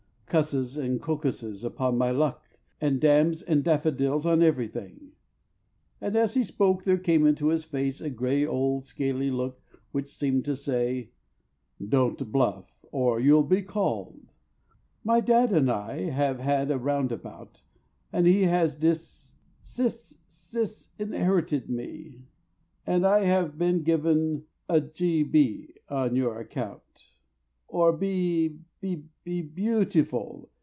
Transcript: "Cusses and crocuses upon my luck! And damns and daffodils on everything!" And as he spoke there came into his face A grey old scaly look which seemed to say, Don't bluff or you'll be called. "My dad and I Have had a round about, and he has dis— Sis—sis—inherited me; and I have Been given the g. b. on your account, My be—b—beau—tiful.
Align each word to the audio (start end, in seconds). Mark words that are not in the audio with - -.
"Cusses 0.33 0.77
and 0.77 1.01
crocuses 1.01 1.61
upon 1.65 1.97
my 1.97 2.09
luck! 2.09 2.57
And 2.79 3.01
damns 3.01 3.41
and 3.41 3.65
daffodils 3.65 4.25
on 4.25 4.41
everything!" 4.41 5.11
And 5.99 6.15
as 6.15 6.35
he 6.35 6.45
spoke 6.45 6.85
there 6.85 6.97
came 6.97 7.25
into 7.27 7.47
his 7.49 7.65
face 7.65 7.99
A 7.99 8.09
grey 8.09 8.45
old 8.45 8.85
scaly 8.85 9.29
look 9.29 9.59
which 9.91 10.07
seemed 10.07 10.45
to 10.45 10.55
say, 10.55 11.11
Don't 11.85 12.31
bluff 12.31 12.85
or 12.93 13.19
you'll 13.19 13.43
be 13.43 13.61
called. 13.61 14.31
"My 15.03 15.19
dad 15.19 15.51
and 15.51 15.69
I 15.69 16.03
Have 16.11 16.39
had 16.39 16.71
a 16.71 16.77
round 16.79 17.11
about, 17.11 17.61
and 18.13 18.25
he 18.25 18.43
has 18.43 18.77
dis— 18.77 19.33
Sis—sis—inherited 19.63 21.69
me; 21.69 22.21
and 22.87 23.05
I 23.05 23.25
have 23.25 23.57
Been 23.57 23.83
given 23.83 24.45
the 24.69 24.79
g. 24.79 25.23
b. 25.23 25.75
on 25.89 26.15
your 26.15 26.39
account, 26.39 26.83
My 27.69 27.91
be—b—beau—tiful. 27.91 30.49